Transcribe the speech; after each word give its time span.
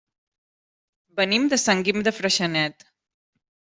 Venim 1.21 1.45
de 1.53 1.61
Sant 1.65 1.85
Guim 1.89 2.01
de 2.09 2.17
Freixenet. 2.21 2.87